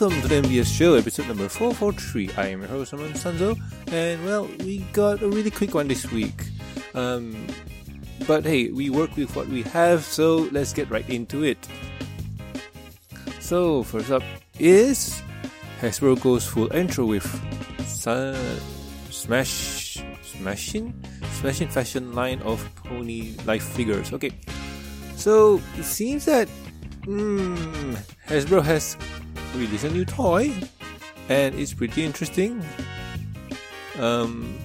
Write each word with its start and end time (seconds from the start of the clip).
welcome 0.00 0.22
to 0.22 0.28
the 0.28 0.40
MBS 0.42 0.66
show, 0.66 0.94
episode 0.94 1.26
number 1.26 1.48
443. 1.48 2.30
I 2.36 2.48
am 2.48 2.60
your 2.60 2.68
host, 2.68 2.92
Norman 2.92 3.14
Sanzo, 3.14 3.58
and 3.90 4.24
well, 4.24 4.48
we 4.60 4.78
got 4.92 5.22
a 5.22 5.28
really 5.28 5.50
quick 5.50 5.74
one 5.74 5.88
this 5.88 6.08
week. 6.12 6.44
Um, 6.94 7.34
but 8.24 8.44
hey, 8.44 8.70
we 8.70 8.90
work 8.90 9.16
with 9.16 9.34
what 9.34 9.48
we 9.48 9.62
have, 9.64 10.04
so 10.04 10.48
let's 10.52 10.72
get 10.72 10.88
right 10.88 11.08
into 11.10 11.42
it. 11.42 11.58
So, 13.40 13.82
first 13.82 14.12
up 14.12 14.22
is 14.60 15.20
Hasbro 15.80 16.20
goes 16.20 16.46
full 16.46 16.72
intro 16.72 17.04
with 17.06 17.26
Sun- 17.88 18.36
Smash 19.10 19.98
Smashing 20.22 20.94
Smashing 21.40 21.68
fashion 21.68 22.12
line 22.12 22.40
of 22.42 22.62
pony 22.76 23.34
life 23.46 23.64
figures. 23.64 24.12
Okay, 24.12 24.30
so 25.16 25.60
it 25.76 25.84
seems 25.84 26.24
that 26.26 26.46
mm, 27.02 27.96
Hasbro 28.28 28.62
has 28.62 28.96
released 29.54 29.84
a 29.84 29.90
new 29.90 30.04
toy, 30.04 30.52
and 31.28 31.54
it's 31.54 31.74
pretty 31.74 32.04
interesting. 32.04 32.64
Um, 33.98 34.58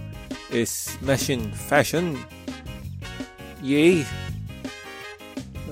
it's 0.49 0.71
smashing 0.71 1.51
fashion. 1.51 2.19
Yay! 3.61 4.05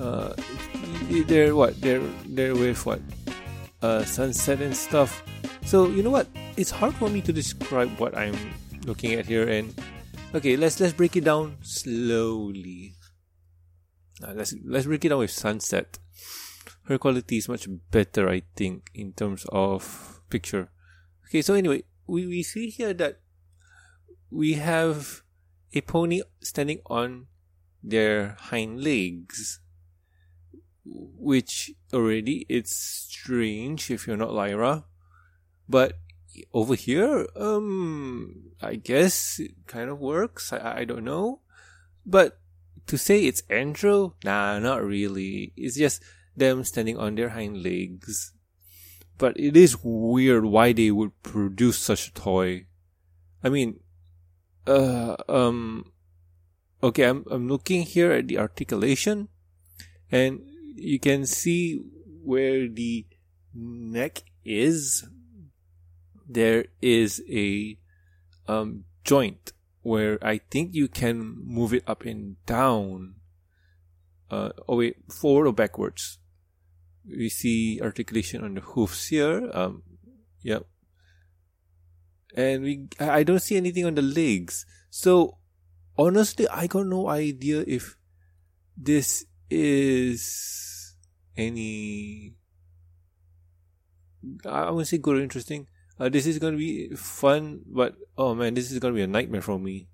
Uh, 0.00 0.34
they're 1.26 1.54
what? 1.54 1.80
They're 1.80 2.02
they're 2.26 2.54
with 2.54 2.84
what? 2.84 3.00
Uh, 3.82 4.04
sunset 4.04 4.60
and 4.60 4.76
stuff. 4.76 5.22
So 5.64 5.88
you 5.88 6.02
know 6.02 6.10
what? 6.10 6.26
It's 6.56 6.70
hard 6.70 6.94
for 6.94 7.08
me 7.08 7.20
to 7.22 7.32
describe 7.32 7.98
what 7.98 8.16
I'm 8.16 8.36
looking 8.84 9.14
at 9.14 9.26
here, 9.26 9.48
and 9.48 9.74
okay, 10.34 10.56
let's 10.56 10.80
let's 10.80 10.92
break 10.92 11.16
it 11.16 11.24
down 11.24 11.56
slowly. 11.62 12.94
Uh, 14.22 14.32
let's 14.34 14.54
let's 14.64 14.86
break 14.86 15.04
it 15.04 15.10
down 15.10 15.18
with 15.18 15.30
sunset. 15.30 15.98
Her 16.92 16.98
quality 16.98 17.38
is 17.38 17.48
much 17.48 17.66
better, 17.90 18.28
I 18.28 18.42
think, 18.54 18.90
in 18.92 19.14
terms 19.14 19.46
of 19.48 20.20
picture. 20.28 20.68
Okay, 21.24 21.40
so 21.40 21.54
anyway, 21.54 21.84
we, 22.06 22.26
we 22.26 22.42
see 22.42 22.68
here 22.68 22.92
that 22.92 23.18
we 24.30 24.60
have 24.60 25.22
a 25.72 25.80
pony 25.80 26.20
standing 26.42 26.80
on 26.84 27.28
their 27.82 28.36
hind 28.38 28.84
legs, 28.84 29.60
which 30.84 31.72
already 31.94 32.44
it's 32.50 32.76
strange 32.76 33.90
if 33.90 34.06
you're 34.06 34.18
not 34.18 34.34
Lyra, 34.34 34.84
but 35.66 35.94
over 36.52 36.74
here, 36.74 37.26
um, 37.36 38.52
I 38.60 38.74
guess 38.74 39.38
it 39.38 39.66
kind 39.66 39.88
of 39.88 39.98
works. 39.98 40.52
I, 40.52 40.80
I 40.80 40.84
don't 40.84 41.04
know, 41.04 41.40
but 42.04 42.38
to 42.86 42.98
say 42.98 43.24
it's 43.24 43.40
anthro, 43.48 44.12
nah, 44.22 44.58
not 44.58 44.84
really. 44.84 45.54
It's 45.56 45.78
just 45.78 46.02
them 46.36 46.64
standing 46.64 46.96
on 46.98 47.14
their 47.14 47.30
hind 47.30 47.62
legs. 47.62 48.32
But 49.18 49.38
it 49.38 49.56
is 49.56 49.78
weird 49.82 50.44
why 50.44 50.72
they 50.72 50.90
would 50.90 51.22
produce 51.22 51.78
such 51.78 52.08
a 52.08 52.14
toy. 52.14 52.66
I 53.44 53.48
mean, 53.48 53.80
uh, 54.66 55.16
um, 55.28 55.92
okay, 56.82 57.04
I'm, 57.04 57.24
I'm 57.30 57.48
looking 57.48 57.82
here 57.82 58.12
at 58.12 58.28
the 58.28 58.38
articulation 58.38 59.28
and 60.10 60.40
you 60.74 60.98
can 60.98 61.26
see 61.26 61.80
where 62.24 62.68
the 62.68 63.06
neck 63.54 64.22
is. 64.44 65.04
There 66.28 66.64
is 66.80 67.22
a, 67.28 67.78
um, 68.48 68.84
joint 69.04 69.52
where 69.82 70.18
I 70.24 70.38
think 70.38 70.74
you 70.74 70.88
can 70.88 71.36
move 71.44 71.74
it 71.74 71.82
up 71.86 72.04
and 72.04 72.36
down. 72.46 73.16
Uh, 74.30 74.50
oh 74.68 74.76
wait, 74.76 74.96
forward 75.12 75.46
or 75.46 75.52
backwards 75.52 76.18
we 77.06 77.28
see 77.28 77.80
articulation 77.82 78.44
on 78.44 78.54
the 78.54 78.60
hoofs 78.60 79.08
here. 79.08 79.50
Um, 79.52 79.82
yep. 80.42 80.66
And 82.34 82.62
we, 82.62 82.88
I 82.98 83.22
don't 83.22 83.40
see 83.42 83.56
anything 83.56 83.84
on 83.84 83.94
the 83.94 84.02
legs. 84.02 84.64
So, 84.90 85.38
honestly, 85.98 86.48
I 86.48 86.66
got 86.66 86.86
no 86.86 87.08
idea 87.08 87.64
if 87.66 87.96
this 88.76 89.26
is 89.50 90.96
any. 91.36 92.34
I 94.44 94.70
wouldn't 94.70 94.88
say 94.88 94.98
good 94.98 95.16
or 95.16 95.20
interesting. 95.20 95.66
Uh, 95.98 96.08
this 96.08 96.26
is 96.26 96.38
gonna 96.38 96.56
be 96.56 96.88
fun, 96.94 97.60
but 97.66 97.94
oh 98.16 98.34
man, 98.34 98.54
this 98.54 98.70
is 98.70 98.78
gonna 98.78 98.94
be 98.94 99.02
a 99.02 99.06
nightmare 99.06 99.42
for 99.42 99.58
me. 99.58 99.88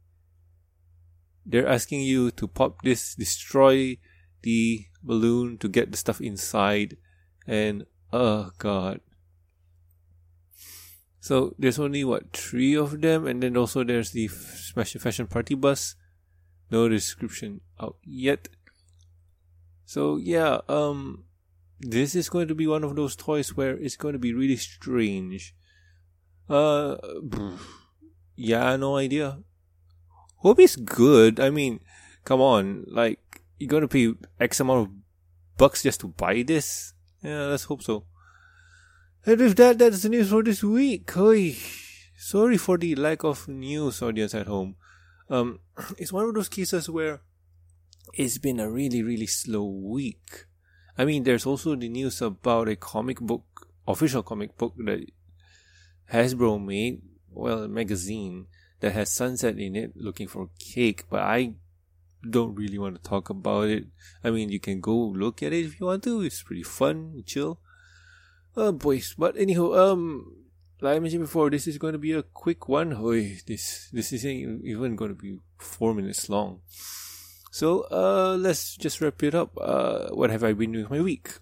They're 1.44 1.66
asking 1.66 2.02
you 2.02 2.30
to 2.32 2.46
pop 2.46 2.82
this, 2.82 3.14
destroy 3.14 3.96
the 4.43 4.87
balloon 5.03 5.59
to 5.59 5.69
get 5.69 5.91
the 5.91 5.97
stuff 5.97 6.21
inside 6.21 6.97
and 7.47 7.87
oh 8.12 8.50
god. 8.59 9.00
So 11.21 11.54
there's 11.59 11.78
only 11.78 12.04
what 12.04 12.32
three 12.32 12.75
of 12.75 13.00
them 13.00 13.26
and 13.26 13.43
then 13.43 13.56
also 13.56 13.84
there's 13.84 14.12
the 14.12 14.28
smash 14.28 14.94
fashion 14.94 15.26
party 15.26 15.54
bus. 15.54 15.94
No 16.71 16.88
description 16.88 17.60
out 17.81 17.97
yet. 18.04 18.49
So 19.84 20.16
yeah 20.16 20.60
um 20.69 21.25
this 21.81 22.15
is 22.15 22.28
going 22.28 22.49
to 22.49 22.55
be 22.55 22.66
one 22.66 22.82
of 22.82 22.97
those 22.97 23.15
toys 23.15 23.56
where 23.56 23.76
it's 23.76 23.97
going 23.97 24.12
to 24.12 24.19
be 24.19 24.34
really 24.34 24.56
strange. 24.56 25.55
Uh 26.49 26.97
yeah 28.37 28.76
no 28.76 28.97
idea. 28.97 29.38
Hope 30.37 30.60
it's 30.60 30.76
good. 30.76 31.41
I 31.41 31.50
mean 31.50 31.81
come 32.25 32.41
on 32.41 32.84
like 32.87 33.20
you're 33.58 33.69
going 33.69 33.82
to 33.82 33.88
pay 33.88 34.14
X 34.41 34.60
amount 34.60 34.88
of 34.88 34.94
bucks 35.56 35.82
just 35.82 36.00
to 36.00 36.08
buy 36.08 36.42
this? 36.42 36.92
Yeah, 37.22 37.46
let's 37.46 37.64
hope 37.64 37.82
so. 37.82 38.04
And 39.26 39.41
with 39.41 39.56
that, 39.56 39.78
that's 39.78 40.02
the 40.02 40.08
news 40.08 40.30
for 40.30 40.42
this 40.42 40.62
week. 40.62 41.16
Oy. 41.16 41.56
Sorry 42.16 42.56
for 42.56 42.78
the 42.78 42.94
lack 42.94 43.24
of 43.24 43.46
news, 43.48 44.02
audience 44.02 44.34
at 44.34 44.46
home. 44.46 44.76
Um, 45.28 45.60
it's 45.98 46.12
one 46.12 46.24
of 46.24 46.34
those 46.34 46.48
cases 46.48 46.88
where 46.88 47.20
it's 48.14 48.38
been 48.38 48.60
a 48.60 48.70
really, 48.70 49.02
really 49.02 49.26
slow 49.26 49.64
week. 49.64 50.46
I 50.96 51.04
mean, 51.04 51.22
there's 51.22 51.46
also 51.46 51.76
the 51.76 51.88
news 51.88 52.22
about 52.22 52.69
a 52.69 52.76
comic 52.76 53.20
book, 53.20 53.69
official 53.86 54.22
comic 54.22 54.56
book 54.56 54.75
that 54.78 55.04
Hasbro 56.12 56.64
made, 56.64 57.02
well, 57.30 57.64
a 57.64 57.69
magazine 57.69 58.46
that 58.80 58.92
has 58.92 59.12
Sunset 59.12 59.58
in 59.58 59.76
it 59.76 59.92
looking 59.96 60.26
for 60.26 60.48
cake, 60.58 61.04
but 61.10 61.20
I 61.20 61.54
don't 62.28 62.54
really 62.54 62.78
want 62.78 62.96
to 62.96 63.08
talk 63.08 63.30
about 63.30 63.68
it. 63.68 63.86
I 64.24 64.30
mean, 64.30 64.50
you 64.50 64.60
can 64.60 64.80
go 64.80 64.96
look 64.96 65.42
at 65.42 65.52
it 65.52 65.66
if 65.66 65.80
you 65.80 65.86
want 65.86 66.02
to. 66.04 66.22
It's 66.22 66.42
pretty 66.42 66.62
fun, 66.62 67.22
chill. 67.26 67.60
Uh, 68.56 68.72
boys. 68.72 69.14
But 69.16 69.36
anyhow, 69.36 69.72
um, 69.74 70.34
like 70.80 70.96
I 70.96 70.98
mentioned 70.98 71.22
before, 71.22 71.50
this 71.50 71.66
is 71.66 71.78
going 71.78 71.92
to 71.92 71.98
be 71.98 72.12
a 72.12 72.22
quick 72.22 72.68
one. 72.68 72.92
Hoy, 72.92 73.38
this 73.46 73.88
this 73.92 74.12
isn't 74.12 74.64
even 74.64 74.96
going 74.96 75.10
to 75.10 75.20
be 75.20 75.38
four 75.58 75.94
minutes 75.94 76.28
long. 76.28 76.60
So, 77.50 77.86
uh, 77.90 78.36
let's 78.38 78.76
just 78.76 79.00
wrap 79.00 79.22
it 79.22 79.34
up. 79.34 79.56
Uh, 79.60 80.08
what 80.10 80.30
have 80.30 80.44
I 80.44 80.52
been 80.52 80.72
doing 80.72 80.86
my 80.90 81.00
week? 81.00 81.38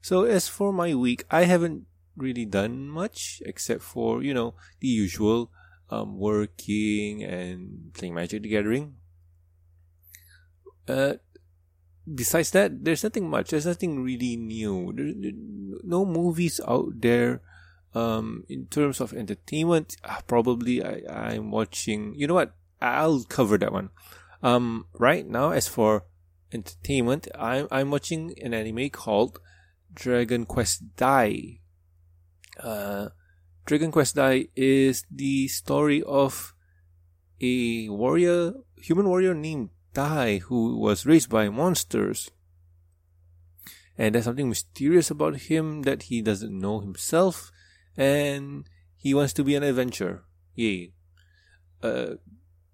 So, 0.00 0.24
as 0.24 0.48
for 0.48 0.72
my 0.72 0.94
week, 0.94 1.24
I 1.30 1.44
haven't 1.44 1.86
really 2.16 2.44
done 2.44 2.88
much 2.88 3.42
except 3.46 3.82
for 3.82 4.22
you 4.22 4.34
know 4.34 4.54
the 4.80 4.88
usual, 4.88 5.50
um, 5.90 6.18
working 6.18 7.24
and 7.24 7.92
playing 7.94 8.14
Magic 8.14 8.42
the 8.42 8.50
Gathering 8.50 8.94
uh, 10.88 11.14
besides 12.14 12.50
that, 12.52 12.84
there's 12.84 13.04
nothing 13.04 13.28
much. 13.28 13.50
There's 13.50 13.66
nothing 13.66 14.02
really 14.02 14.36
new. 14.36 14.92
There, 14.94 15.12
there, 15.14 15.32
no 15.84 16.04
movies 16.04 16.60
out 16.66 17.00
there. 17.00 17.42
Um, 17.94 18.44
in 18.48 18.66
terms 18.66 19.00
of 19.00 19.14
entertainment, 19.14 19.96
uh, 20.04 20.20
probably 20.26 20.84
I, 20.84 21.02
I'm 21.08 21.50
watching. 21.50 22.14
You 22.14 22.26
know 22.26 22.34
what? 22.34 22.54
I'll 22.80 23.24
cover 23.24 23.58
that 23.58 23.72
one. 23.72 23.90
Um, 24.42 24.86
right 24.92 25.26
now, 25.26 25.50
as 25.50 25.66
for 25.66 26.04
entertainment, 26.52 27.28
I'm 27.34 27.66
I'm 27.70 27.90
watching 27.90 28.34
an 28.42 28.54
anime 28.54 28.90
called 28.90 29.40
Dragon 29.92 30.44
Quest 30.44 30.96
Dai. 30.96 31.60
Uh, 32.60 33.08
Dragon 33.64 33.90
Quest 33.90 34.16
Dai 34.16 34.48
is 34.54 35.04
the 35.10 35.48
story 35.48 36.02
of 36.02 36.54
a 37.40 37.88
warrior, 37.88 38.52
human 38.76 39.08
warrior 39.08 39.34
named 39.34 39.70
Dai 39.94 40.38
who 40.38 40.78
was 40.78 41.06
raised 41.06 41.30
by 41.30 41.48
monsters. 41.48 42.30
And 43.96 44.14
there's 44.14 44.26
something 44.26 44.48
mysterious 44.48 45.10
about 45.10 45.36
him 45.36 45.82
that 45.82 46.04
he 46.04 46.22
doesn't 46.22 46.56
know 46.56 46.80
himself, 46.80 47.50
and 47.96 48.68
he 48.96 49.12
wants 49.12 49.32
to 49.34 49.44
be 49.44 49.56
an 49.56 49.64
adventurer. 49.64 50.24
Yay. 50.54 50.92
Uh, 51.82 52.14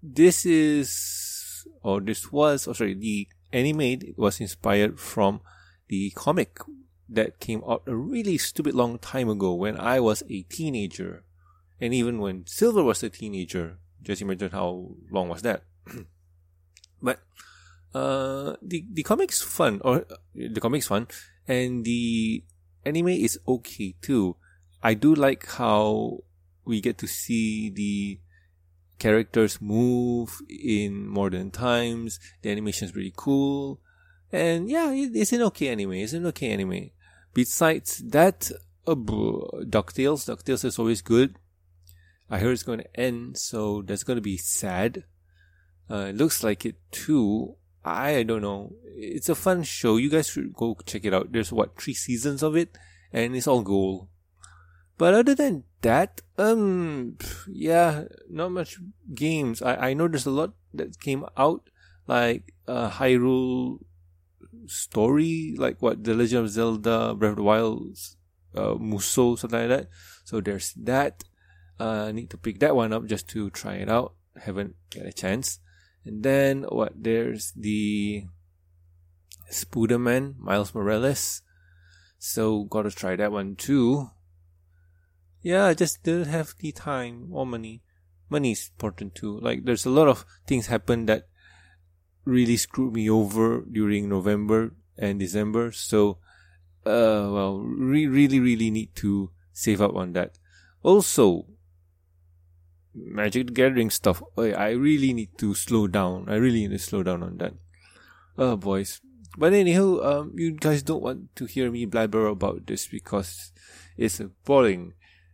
this 0.03 0.45
is, 0.45 1.65
or 1.81 1.99
this 1.99 2.31
was, 2.31 2.67
or 2.67 2.75
sorry, 2.75 2.93
the 2.93 3.27
anime 3.51 4.13
was 4.17 4.39
inspired 4.39 4.99
from 4.99 5.41
the 5.87 6.11
comic 6.11 6.59
that 7.07 7.39
came 7.39 7.63
out 7.67 7.83
a 7.87 7.95
really 7.95 8.37
stupid 8.37 8.73
long 8.73 8.97
time 8.99 9.29
ago 9.29 9.53
when 9.53 9.79
I 9.79 9.99
was 9.99 10.23
a 10.29 10.41
teenager. 10.43 11.23
And 11.79 11.93
even 11.93 12.19
when 12.19 12.45
Silver 12.47 12.83
was 12.83 13.03
a 13.03 13.09
teenager. 13.09 13.77
Just 14.01 14.21
imagine 14.21 14.51
how 14.51 14.91
long 15.11 15.29
was 15.29 15.41
that. 15.41 15.63
But 17.01 17.19
uh, 17.93 18.55
the 18.61 18.85
the 18.91 19.03
comic's 19.03 19.41
fun, 19.41 19.81
or 19.83 20.05
the 20.33 20.61
comic's 20.61 20.87
fun, 20.87 21.07
and 21.47 21.85
the 21.85 22.43
anime 22.85 23.09
is 23.09 23.39
okay 23.47 23.95
too. 24.01 24.35
I 24.83 24.93
do 24.93 25.15
like 25.15 25.45
how 25.47 26.23
we 26.65 26.81
get 26.81 26.97
to 26.99 27.07
see 27.07 27.69
the 27.69 28.19
characters 28.99 29.61
move 29.61 30.41
in 30.49 31.07
modern 31.07 31.51
times. 31.51 32.19
The 32.41 32.51
animation 32.51 32.87
is 32.87 32.95
really 32.95 33.13
cool. 33.15 33.79
And 34.31 34.69
yeah, 34.69 34.91
it's 34.91 35.33
an 35.33 35.41
okay 35.43 35.69
anime. 35.69 35.93
It's 35.93 36.13
an 36.13 36.25
okay 36.27 36.51
anime. 36.51 36.91
Besides 37.33 38.03
that, 38.09 38.51
uh, 38.87 38.95
DuckTales. 38.95 40.25
DuckTales 40.29 40.65
is 40.65 40.79
always 40.79 41.01
good. 41.01 41.37
I 42.29 42.39
heard 42.39 42.53
it's 42.53 42.63
going 42.63 42.79
to 42.79 42.99
end, 42.99 43.37
so 43.37 43.81
that's 43.81 44.03
going 44.03 44.17
to 44.17 44.21
be 44.21 44.37
sad. 44.37 45.03
Uh, 45.89 46.07
it 46.09 46.17
looks 46.17 46.43
like 46.43 46.65
it 46.65 46.75
too. 46.91 47.55
I 47.83 48.23
don't 48.23 48.41
know. 48.41 48.73
It's 48.95 49.29
a 49.29 49.35
fun 49.35 49.63
show. 49.63 49.97
You 49.97 50.09
guys 50.09 50.29
should 50.29 50.53
go 50.53 50.77
check 50.85 51.05
it 51.05 51.13
out. 51.13 51.31
There's 51.31 51.51
what, 51.51 51.79
three 51.79 51.93
seasons 51.93 52.41
of 52.41 52.55
it? 52.55 52.77
And 53.13 53.35
it's 53.35 53.47
all 53.47 53.61
gold. 53.61 54.07
But 54.97 55.13
other 55.13 55.35
than 55.35 55.65
that, 55.81 56.21
um, 56.37 57.17
yeah, 57.47 58.05
not 58.29 58.51
much 58.51 58.77
games. 59.13 59.61
I, 59.61 59.89
I 59.89 59.93
know 59.93 60.07
there's 60.07 60.25
a 60.25 60.31
lot 60.31 60.53
that 60.73 60.99
came 60.99 61.25
out, 61.37 61.69
like, 62.07 62.53
uh, 62.67 62.89
Hyrule 62.89 63.79
story, 64.67 65.53
like 65.57 65.81
what, 65.81 66.03
The 66.03 66.13
Legend 66.13 66.45
of 66.45 66.49
Zelda, 66.49 67.13
Breath 67.13 67.31
of 67.31 67.37
the 67.37 67.43
Wild, 67.43 67.97
uh, 68.55 68.75
Musou, 68.75 69.37
something 69.37 69.59
like 69.59 69.69
that. 69.69 69.89
So 70.23 70.41
there's 70.41 70.73
that. 70.73 71.23
Uh, 71.79 72.05
I 72.07 72.11
need 72.13 72.29
to 72.29 72.37
pick 72.37 72.59
that 72.59 72.75
one 72.75 72.93
up 72.93 73.05
just 73.05 73.27
to 73.29 73.49
try 73.49 73.75
it 73.75 73.89
out. 73.89 74.13
Haven't 74.41 74.75
get 74.89 75.05
a 75.05 75.13
chance. 75.13 75.59
And 76.05 76.23
then 76.23 76.63
what? 76.69 76.93
There's 76.95 77.51
the 77.55 78.25
Spider-Man, 79.49 80.35
Miles 80.39 80.73
Morales. 80.73 81.41
So 82.19 82.63
gotta 82.63 82.91
try 82.91 83.15
that 83.15 83.31
one 83.31 83.55
too. 83.55 84.09
Yeah, 85.41 85.65
I 85.65 85.73
just 85.73 86.03
didn't 86.03 86.29
have 86.29 86.55
the 86.57 86.71
time 86.71 87.29
or 87.31 87.45
money. 87.45 87.81
Money 88.29 88.53
is 88.53 88.71
important 88.73 89.13
too. 89.15 89.39
Like 89.39 89.65
there's 89.65 89.85
a 89.85 89.91
lot 89.91 90.07
of 90.07 90.25
things 90.47 90.67
happen 90.67 91.05
that 91.05 91.27
really 92.25 92.57
screwed 92.57 92.93
me 92.93 93.09
over 93.09 93.61
during 93.61 94.09
November 94.09 94.73
and 94.97 95.19
December. 95.19 95.71
So, 95.71 96.17
uh, 96.85 97.29
well, 97.29 97.61
we 97.61 98.07
really, 98.07 98.39
really 98.39 98.71
need 98.71 98.95
to 98.95 99.29
save 99.53 99.81
up 99.81 99.95
on 99.95 100.13
that. 100.13 100.37
Also, 100.81 101.45
Magic 102.95 103.47
the 103.47 103.53
Gathering 103.53 103.89
stuff. 103.89 104.23
I 104.37 104.69
really 104.69 105.13
need 105.13 105.37
to 105.37 105.53
slow 105.53 105.87
down. 105.87 106.25
I 106.29 106.35
really 106.35 106.67
need 106.67 106.71
to 106.71 106.79
slow 106.79 107.03
down 107.03 107.23
on 107.23 107.37
that. 107.37 107.53
Oh, 108.37 108.55
boys. 108.55 109.01
But 109.37 109.53
anyhow, 109.53 109.99
um, 110.01 110.31
you 110.35 110.51
guys 110.51 110.81
don't 110.81 111.03
want 111.03 111.35
to 111.35 111.45
hear 111.45 111.69
me 111.69 111.85
blabber 111.85 112.27
about 112.27 112.67
this 112.67 112.87
because 112.87 113.51
it's 113.97 114.21
boring. 114.45 114.93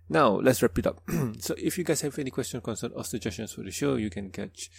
Now, 0.10 0.30
let's 0.30 0.62
wrap 0.62 0.78
it 0.78 0.88
up. 0.88 1.02
so, 1.40 1.56
if 1.58 1.78
you 1.78 1.84
guys 1.84 2.02
have 2.02 2.18
any 2.18 2.32
questions, 2.32 2.64
concerns, 2.64 2.94
or 2.96 3.04
suggestions 3.04 3.54
for 3.54 3.64
the 3.64 3.72
show, 3.72 3.96
you 3.96 4.10
can 4.10 4.30
catch, 4.32 4.70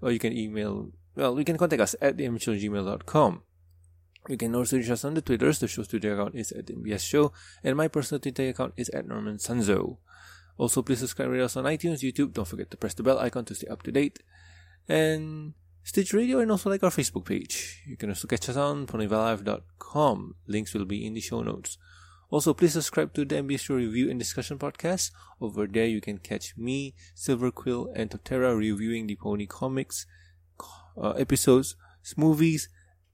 or 0.00 0.10
you 0.10 0.18
can 0.18 0.32
email, 0.32 0.90
well, 1.14 1.38
you 1.38 1.44
can 1.44 1.58
contact 1.58 1.82
us 1.82 1.94
at 2.00 2.16
theimmature.gmail.com. 2.16 3.42
You 4.28 4.36
can 4.36 4.54
also 4.54 4.76
reach 4.76 4.90
us 4.90 5.04
on 5.04 5.14
the 5.14 5.22
Twitters. 5.22 5.58
The 5.58 5.68
show's 5.68 5.88
Twitter 5.88 6.14
account 6.14 6.34
is 6.34 6.52
at 6.52 6.66
MBS 6.66 7.00
Show, 7.06 7.32
and 7.62 7.76
my 7.76 7.88
personal 7.88 8.20
Twitter 8.20 8.48
account 8.48 8.74
is 8.76 8.88
at 8.90 9.06
Norman 9.06 9.36
Sanzo. 9.36 9.98
Also, 10.56 10.82
please 10.82 10.98
subscribe 10.98 11.30
to 11.30 11.44
us 11.44 11.56
on 11.56 11.64
iTunes, 11.64 12.00
YouTube. 12.00 12.32
Don't 12.32 12.48
forget 12.48 12.70
to 12.70 12.76
press 12.76 12.94
the 12.94 13.02
bell 13.02 13.18
icon 13.18 13.44
to 13.46 13.54
stay 13.54 13.66
up 13.68 13.82
to 13.82 13.92
date. 13.92 14.20
And 14.88 15.54
Stitch 15.82 16.12
Radio 16.12 16.40
and 16.40 16.50
also 16.50 16.70
like 16.70 16.82
our 16.82 16.90
Facebook 16.90 17.24
page. 17.24 17.82
You 17.86 17.96
can 17.96 18.10
also 18.10 18.28
catch 18.28 18.48
us 18.48 18.56
on 18.56 18.86
ponyvillelive.com. 18.86 20.34
Links 20.46 20.74
will 20.74 20.84
be 20.84 21.06
in 21.06 21.14
the 21.14 21.20
show 21.20 21.42
notes. 21.42 21.78
Also, 22.30 22.54
please 22.54 22.74
subscribe 22.74 23.12
to 23.14 23.24
the 23.24 23.36
MBS 23.36 23.60
Show 23.60 23.74
Review 23.74 24.08
and 24.08 24.18
Discussion 24.18 24.56
podcast. 24.56 25.10
Over 25.40 25.66
there, 25.66 25.86
you 25.86 26.00
can 26.00 26.18
catch 26.18 26.56
me, 26.56 26.94
Silver 27.14 27.50
Quill, 27.50 27.90
and 27.96 28.08
Totera 28.08 28.56
reviewing 28.56 29.08
the 29.08 29.16
Pony 29.16 29.46
Comics 29.46 30.06
uh, 30.96 31.10
episodes, 31.10 31.74
movies, 32.16 32.68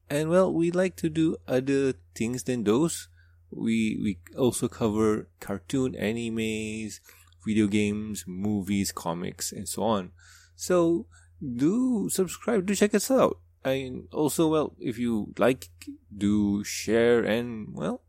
and 0.09 0.29
well, 0.29 0.53
we 0.53 0.71
like 0.71 0.95
to 0.97 1.09
do 1.09 1.37
other 1.47 1.93
things 2.15 2.43
than 2.43 2.63
those. 2.63 3.09
We 3.49 3.97
we 4.01 4.19
also 4.37 4.67
cover 4.67 5.29
cartoon 5.39 5.93
animes, 5.93 6.99
video 7.47 7.67
games, 7.67 8.25
movies, 8.27 8.91
comics, 8.91 9.51
and 9.51 9.67
so 9.67 9.83
on. 9.83 10.11
So 10.55 11.07
do 11.41 12.09
subscribe, 12.09 12.65
do 12.65 12.75
check 12.75 12.93
us 12.93 13.09
out. 13.09 13.39
And 13.63 14.07
also, 14.11 14.47
well, 14.47 14.75
if 14.79 14.99
you 14.99 15.33
like, 15.37 15.69
do 16.15 16.63
share 16.63 17.23
and, 17.23 17.73
well, 17.73 18.01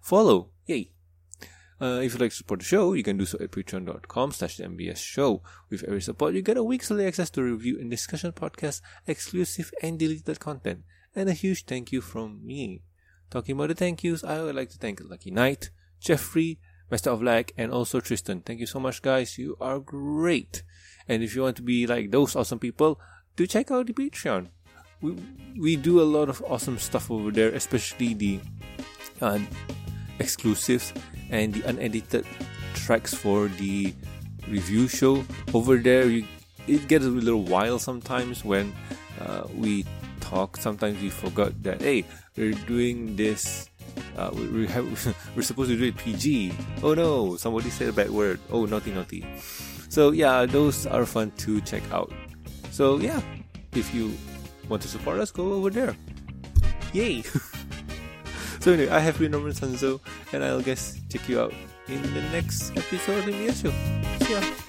follow. 0.00 0.50
Yay. 0.66 0.92
Uh, 1.80 2.00
if 2.02 2.12
you'd 2.12 2.20
like 2.20 2.30
to 2.30 2.36
support 2.36 2.60
the 2.60 2.66
show, 2.66 2.94
you 2.94 3.02
can 3.02 3.18
do 3.18 3.26
so 3.26 3.38
at 3.40 3.50
patreon.com 3.50 4.32
slash 4.32 4.58
mbs 4.58 4.96
show. 4.96 5.42
With 5.70 5.84
every 5.84 6.00
support, 6.00 6.34
you 6.34 6.42
get 6.42 6.56
a 6.56 6.64
week's 6.64 6.90
early 6.90 7.06
access 7.06 7.30
to 7.30 7.42
review 7.42 7.78
and 7.80 7.90
discussion 7.90 8.32
podcast, 8.32 8.80
exclusive 9.06 9.70
and 9.82 9.98
deleted 9.98 10.40
content, 10.40 10.84
and 11.14 11.28
a 11.28 11.32
huge 11.32 11.64
thank 11.64 11.92
you 11.92 12.00
from 12.00 12.44
me. 12.46 12.82
Talking 13.30 13.56
about 13.56 13.68
the 13.68 13.74
thank 13.74 14.04
yous, 14.04 14.24
I 14.24 14.42
would 14.42 14.54
like 14.54 14.70
to 14.70 14.78
thank 14.78 15.00
Lucky 15.02 15.30
Knight, 15.30 15.70
Jeffrey, 16.00 16.60
Master 16.90 17.10
of 17.10 17.22
Lag, 17.22 17.52
and 17.56 17.72
also 17.72 18.00
Tristan. 18.00 18.40
Thank 18.40 18.60
you 18.60 18.66
so 18.66 18.78
much, 18.78 19.02
guys. 19.02 19.38
You 19.38 19.56
are 19.60 19.78
great. 19.78 20.62
And 21.08 21.22
if 21.22 21.34
you 21.34 21.42
want 21.42 21.56
to 21.56 21.62
be 21.62 21.86
like 21.86 22.10
those 22.10 22.36
awesome 22.36 22.58
people, 22.58 23.00
do 23.36 23.46
check 23.46 23.70
out 23.70 23.86
the 23.86 23.92
Patreon. 23.92 24.48
We 25.00 25.16
we 25.58 25.76
do 25.76 26.00
a 26.00 26.06
lot 26.06 26.28
of 26.28 26.42
awesome 26.46 26.78
stuff 26.78 27.10
over 27.10 27.30
there, 27.30 27.50
especially 27.50 28.14
the 28.14 28.40
uh, 29.20 29.38
exclusives 30.18 30.92
and 31.30 31.54
the 31.54 31.68
unedited 31.68 32.26
tracks 32.74 33.12
for 33.12 33.48
the 33.48 33.92
review 34.48 34.88
show. 34.88 35.24
Over 35.52 35.76
there, 35.76 36.08
you, 36.08 36.24
it 36.66 36.88
gets 36.88 37.04
a 37.04 37.08
little 37.08 37.42
wild 37.42 37.80
sometimes 37.80 38.44
when 38.44 38.72
uh, 39.20 39.44
we 39.54 39.84
talk. 40.20 40.56
Sometimes 40.56 41.00
we 41.02 41.10
forgot 41.10 41.52
that 41.62 41.82
hey, 41.82 42.04
we're 42.36 42.56
doing 42.66 43.16
this 43.16 43.68
uh, 44.16 44.30
we, 44.32 44.46
we 44.46 44.66
we're 45.36 45.42
supposed 45.42 45.70
to 45.70 45.76
do 45.76 45.84
it 45.84 45.96
PG. 45.96 46.52
Oh 46.82 46.94
no, 46.94 47.36
somebody 47.36 47.70
said 47.70 47.88
a 47.88 47.92
bad 47.92 48.10
word. 48.10 48.40
Oh, 48.50 48.64
naughty, 48.64 48.92
naughty. 48.92 49.24
So 49.88 50.10
yeah, 50.10 50.46
those 50.46 50.86
are 50.86 51.06
fun 51.06 51.30
to 51.46 51.60
check 51.62 51.82
out. 51.92 52.12
So 52.70 52.98
yeah, 52.98 53.20
if 53.72 53.94
you 53.94 54.16
want 54.68 54.82
to 54.82 54.88
support 54.88 55.18
us, 55.20 55.30
go 55.30 55.52
over 55.52 55.70
there. 55.70 55.96
Yay! 56.92 57.22
so 58.60 58.72
anyway, 58.72 58.90
I 58.90 58.98
have 59.00 59.18
been 59.18 59.32
Norman 59.32 59.52
Sanzo, 59.52 60.00
and 60.32 60.44
I'll 60.44 60.62
guess 60.62 61.00
check 61.10 61.28
you 61.28 61.40
out 61.40 61.52
in 61.88 62.02
the 62.14 62.22
next 62.32 62.70
episode 62.76 63.18
of 63.18 63.26
the 63.26 63.52
Show. 63.52 63.72
See 64.24 64.32
ya. 64.32 64.63